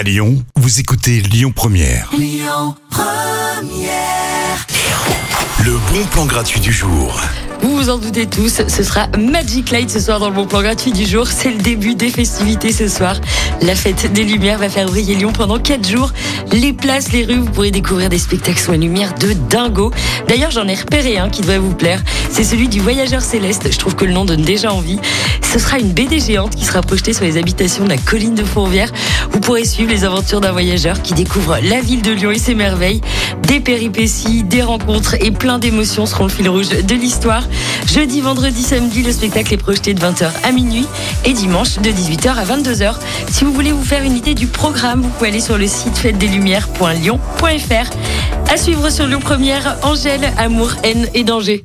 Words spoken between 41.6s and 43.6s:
de 18h à 22h. Si vous